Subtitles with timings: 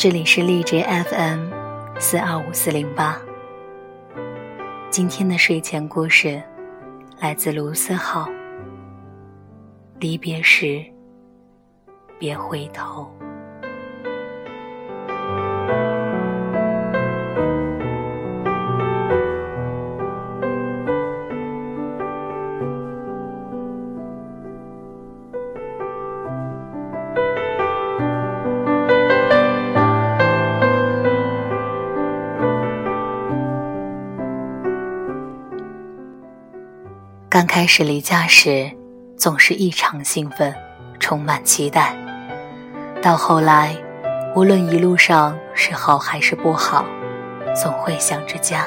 [0.00, 1.50] 这里是荔枝 FM
[1.98, 3.20] 四二五四零八。
[4.90, 6.40] 今天的睡前故事
[7.18, 8.28] 来自卢思浩。
[9.98, 10.84] 离别时，
[12.16, 13.12] 别回头。
[37.38, 38.68] 刚开始离家时，
[39.16, 40.52] 总是异常兴奋，
[40.98, 41.94] 充满期待。
[43.00, 43.76] 到后来，
[44.34, 46.84] 无论一路上是好还是不好，
[47.54, 48.66] 总会想着家。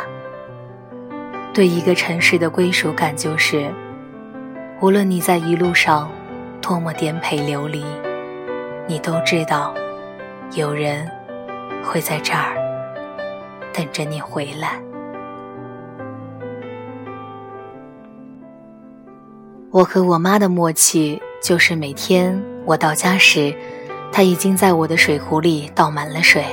[1.54, 3.70] 对一个城市的归属感就是，
[4.80, 6.10] 无论你在一路上
[6.62, 7.84] 多么颠沛流离，
[8.88, 9.74] 你都知道，
[10.54, 11.06] 有人
[11.84, 12.56] 会在这儿
[13.74, 14.80] 等着你回来。
[19.72, 23.56] 我和我妈的默契就是，每天我到家时，
[24.12, 26.44] 她已经在我的水壶里倒满了水。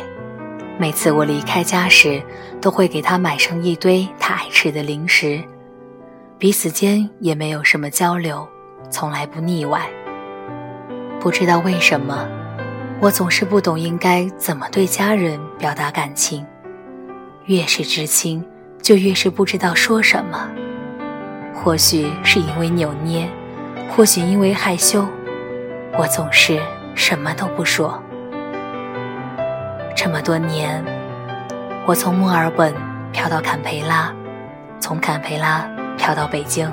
[0.79, 2.23] 每次我离开家时，
[2.61, 5.43] 都会给她买上一堆她爱吃的零食。
[6.39, 8.47] 彼此间也没有什么交流，
[8.89, 9.85] 从来不腻歪。
[11.19, 12.25] 不知道为什么，
[13.01, 16.47] 我总是不懂应该怎么对家人表达感情。
[17.47, 18.45] 越是知青，
[18.81, 20.49] 就越是不知道说什么。
[21.63, 23.29] 或许是因为扭捏，
[23.91, 25.05] 或许因为害羞，
[25.99, 26.61] 我总是
[26.95, 28.01] 什么都不说。
[29.95, 30.83] 这么多年，
[31.85, 32.73] 我从墨尔本
[33.13, 34.13] 飘到坎培拉，
[34.79, 35.69] 从坎培拉
[35.99, 36.71] 飘到北京，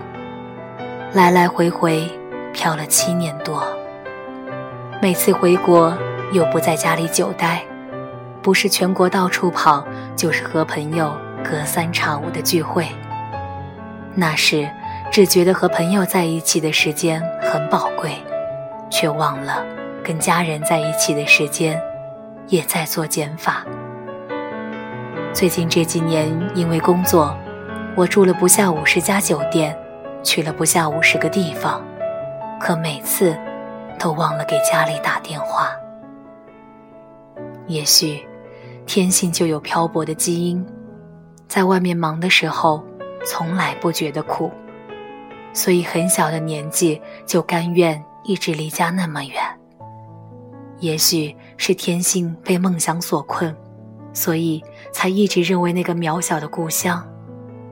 [1.14, 2.08] 来来回回
[2.54, 3.64] 飘了七年多。
[5.02, 5.98] 每次回国，
[6.32, 7.64] 又不在家里久待，
[8.42, 9.84] 不是全国到处跑，
[10.16, 11.12] 就是和朋友
[11.44, 12.88] 隔三差五的聚会。
[14.18, 14.66] 那时，
[15.12, 18.16] 只觉得和朋友在一起的时间很宝贵，
[18.90, 19.62] 却忘了
[20.02, 21.78] 跟家人在一起的时间
[22.48, 23.66] 也在做减法。
[25.34, 27.36] 最近这几年，因为工作，
[27.94, 29.78] 我住了不下五十家酒店，
[30.24, 31.84] 去了不下五十个地方，
[32.58, 33.38] 可每次
[34.00, 35.72] 都忘了给家里打电话。
[37.68, 38.26] 也许
[38.86, 40.66] 天性就有漂泊的基因，
[41.50, 42.82] 在外面忙的时候。
[43.26, 44.52] 从来不觉得苦，
[45.54, 49.42] 所以很小的年纪就甘愿一直离家那么远。
[50.80, 53.56] 也许是天性被梦想所困，
[54.14, 57.06] 所以才一直认为那个渺小的故乡，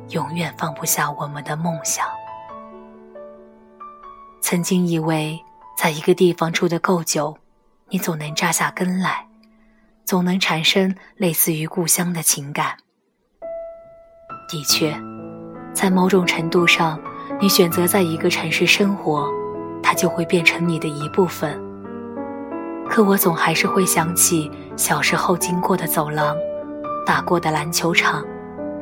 [0.09, 2.07] 永远放不下我们的梦想。
[4.41, 5.39] 曾经以为
[5.77, 7.37] 在一个地方住得够久，
[7.89, 9.27] 你总能扎下根来，
[10.05, 12.77] 总能产生类似于故乡的情感。
[14.47, 15.12] 的确。
[15.73, 16.99] 在某种程度上，
[17.39, 19.27] 你选择在一个城市生活，
[19.81, 21.59] 它就会变成你的一部分。
[22.89, 26.35] 可我总还是会想起小时候经过的走廊，
[27.05, 28.23] 打过的篮球场，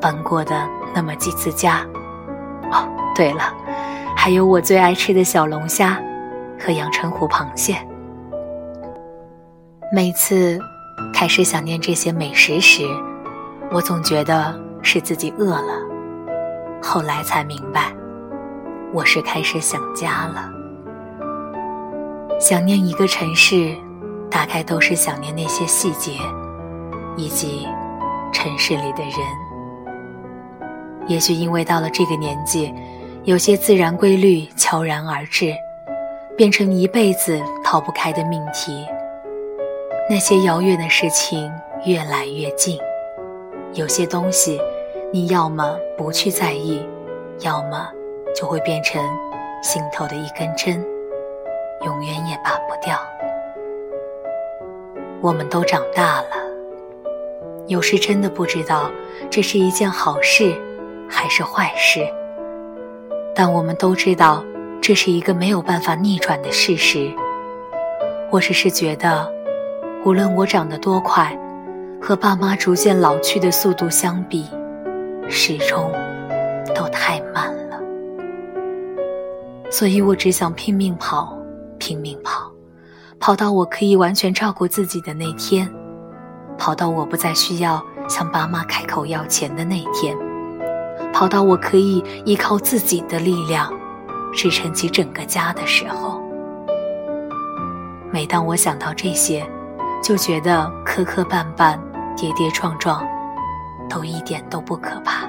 [0.01, 1.85] 搬过的那么几次家。
[2.71, 3.53] 哦，对了，
[4.15, 5.97] 还有我最爱吃的小龙虾
[6.59, 7.77] 和阳澄湖螃蟹。
[9.93, 10.59] 每次
[11.13, 12.83] 开始想念这些美食时，
[13.71, 15.90] 我总觉得是自己饿了。
[16.81, 17.93] 后来才明白，
[18.91, 20.51] 我是开始想家了。
[22.39, 23.75] 想念一个城市，
[24.29, 26.13] 大概都是想念那些细节，
[27.15, 27.67] 以及
[28.33, 29.13] 城市里的人。
[31.07, 32.73] 也许因为到了这个年纪，
[33.23, 35.53] 有些自然规律悄然而至，
[36.35, 38.85] 变成一辈子逃不开的命题。
[40.09, 41.49] 那些遥远的事情
[41.85, 42.77] 越来越近，
[43.75, 44.59] 有些东西。
[45.13, 46.81] 你要么不去在意，
[47.41, 47.85] 要么
[48.33, 49.03] 就会变成
[49.61, 50.81] 心头的一根针，
[51.85, 52.97] 永远也拔不掉。
[55.19, 56.27] 我们都长大了，
[57.67, 58.89] 有时真的不知道
[59.29, 60.55] 这是一件好事
[61.09, 62.07] 还是坏事，
[63.35, 64.41] 但我们都知道
[64.81, 67.11] 这是一个没有办法逆转的事实。
[68.29, 69.29] 我只是觉得，
[70.05, 71.37] 无论我长得多快，
[72.01, 74.45] 和爸妈逐渐老去的速度相比。
[75.31, 75.89] 始终
[76.75, 77.79] 都太慢了，
[79.71, 81.35] 所以我只想拼命跑，
[81.79, 82.51] 拼命跑，
[83.17, 85.67] 跑到我可以完全照顾自己的那天，
[86.57, 90.15] 跑到我不再需要向爸妈开口要钱的那天，
[91.13, 93.73] 跑到我可以依靠自己的力量
[94.33, 96.21] 支撑起整个家的时候。
[98.11, 99.49] 每当我想到这些，
[100.03, 101.79] 就觉得磕磕绊绊、
[102.17, 103.01] 跌跌撞撞，
[103.91, 105.27] 都一点都不可怕。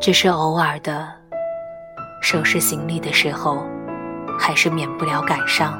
[0.00, 1.06] 只是偶尔的
[2.22, 3.62] 收拾行李的时候，
[4.38, 5.78] 还是免不了感伤。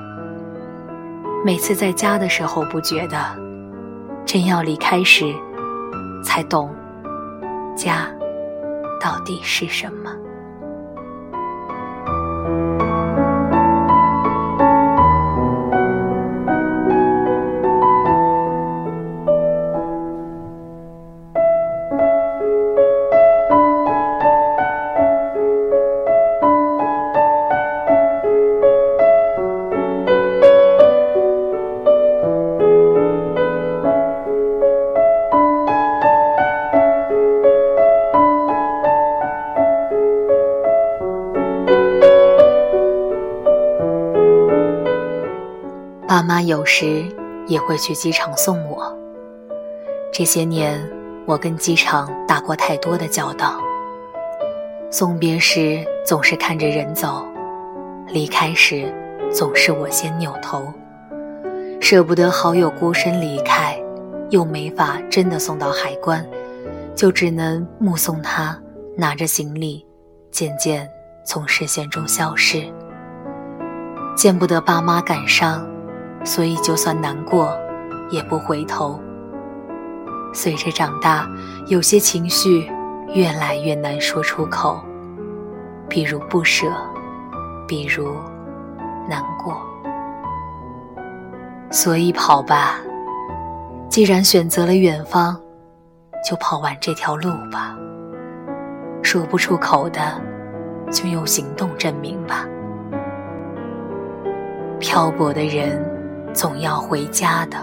[1.44, 3.16] 每次在家的时候不觉得，
[4.26, 5.34] 真要离开时，
[6.22, 6.74] 才懂
[7.76, 8.08] 家
[9.00, 10.10] 到底是什么。
[46.08, 47.04] 爸妈有时
[47.48, 48.96] 也会去机场送我。
[50.12, 50.80] 这些年，
[51.26, 53.60] 我跟机场打过太多的交道。
[54.88, 57.26] 送别时总是看着人走，
[58.06, 58.94] 离开时
[59.32, 60.72] 总是我先扭头，
[61.80, 63.76] 舍不得好友孤身离开，
[64.30, 66.24] 又没法真的送到海关，
[66.94, 68.56] 就只能目送他
[68.96, 69.84] 拿着行李，
[70.30, 70.88] 渐渐
[71.24, 72.62] 从视线中消失。
[74.14, 75.66] 见不得爸妈感伤。
[76.26, 77.56] 所以，就算难过，
[78.10, 79.00] 也不回头。
[80.34, 81.26] 随着长大，
[81.68, 82.68] 有些情绪
[83.14, 84.78] 越来越难说出口，
[85.88, 86.66] 比如不舍，
[87.68, 88.12] 比如
[89.08, 89.56] 难过。
[91.70, 92.80] 所以跑吧，
[93.88, 95.40] 既然选择了远方，
[96.28, 97.78] 就跑完这条路吧。
[99.00, 100.20] 说不出口的，
[100.90, 102.44] 就用行动证明吧。
[104.80, 105.95] 漂泊的人。
[106.36, 107.56] 总要回家的，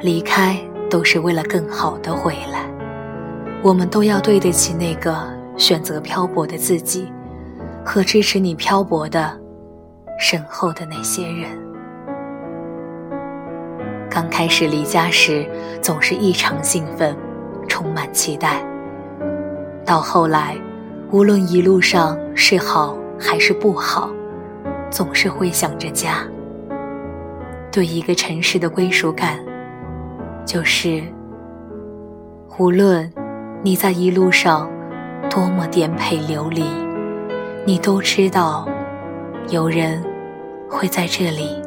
[0.00, 0.58] 离开
[0.90, 2.68] 都是为了更好的回来。
[3.62, 5.16] 我们都要对得起那个
[5.56, 7.06] 选择漂泊的自己，
[7.84, 9.38] 和支持你漂泊的
[10.18, 11.48] 身后的那些人。
[14.10, 15.46] 刚开始离家时，
[15.80, 17.16] 总是异常兴奋，
[17.68, 18.60] 充满期待。
[19.84, 20.56] 到后来，
[21.12, 24.10] 无论一路上是好还是不好，
[24.90, 26.26] 总是会想着家。
[27.70, 29.38] 对一个城市的归属感，
[30.44, 31.02] 就是，
[32.58, 33.12] 无论
[33.62, 34.70] 你在一路上
[35.30, 36.64] 多么颠沛流离，
[37.66, 38.66] 你都知道，
[39.50, 40.02] 有人
[40.70, 41.60] 会在这里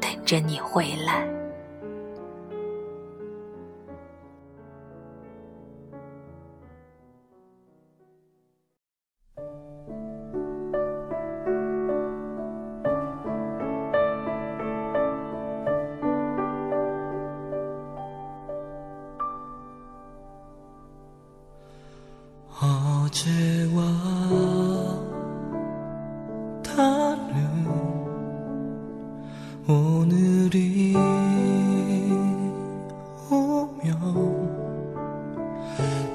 [0.00, 1.31] 等着你回来。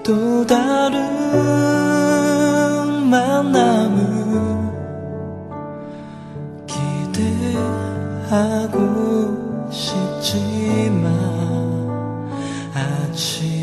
[0.08, 0.98] 또 다른
[3.10, 4.01] 만남을
[8.25, 8.79] 기대하고
[9.70, 11.05] 싶지만
[12.74, 13.56] 아침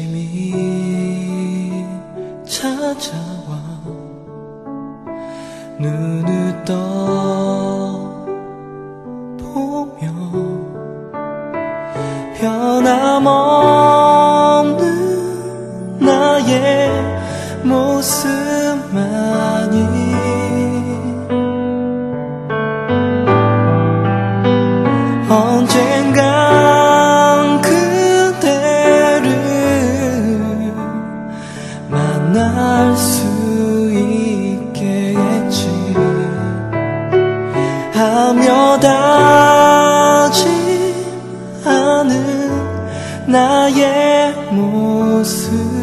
[43.34, 45.73] 나의 모습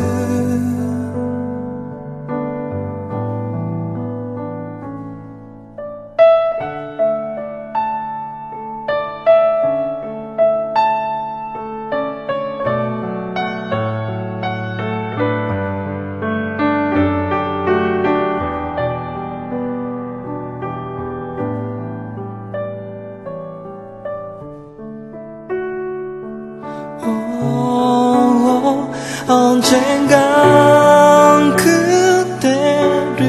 [29.61, 33.21] 언젠간 그대를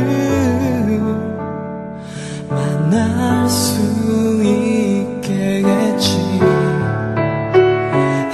[2.49, 6.17] 만날 수 있겠지.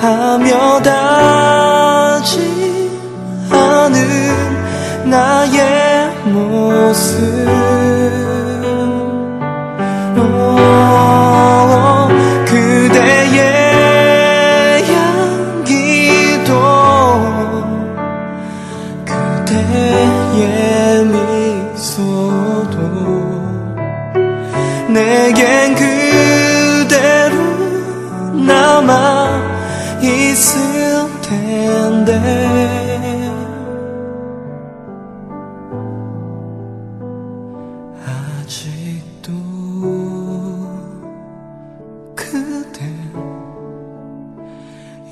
[0.00, 2.38] 하며 다지
[3.50, 7.67] 않은 나의 모습.
[21.78, 22.76] 미소도
[24.92, 27.36] 내겐 그대로
[28.34, 29.28] 남아
[30.02, 32.18] 있을 텐데.
[38.04, 39.32] 아직도
[42.16, 42.92] 그대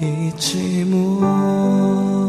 [0.01, 2.26] 잊지 못